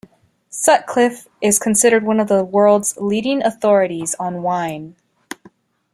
[0.49, 4.95] Sutcliffe is considered one of the world's leading authorities on wine.